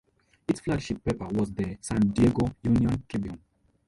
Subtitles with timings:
[0.47, 3.39] Its flagship paper was "The San Diego Union-Tribune".